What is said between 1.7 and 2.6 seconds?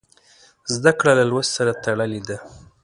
تړلې ده.